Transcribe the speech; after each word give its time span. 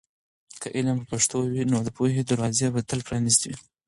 که 0.61 0.67
علم 0.77 0.95
په 1.01 1.05
پښتو 1.11 1.37
وي، 1.51 1.63
نو 1.71 1.77
د 1.83 1.89
پوهې 1.97 2.21
دروازې 2.25 2.67
به 2.73 2.81
تل 2.89 2.99
پرانیستې 3.07 3.45
وي. 3.49 3.57